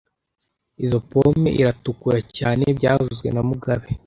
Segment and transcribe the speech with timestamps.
[0.85, 3.87] Izoi pome iratukura cyane byavuzwe na mugabe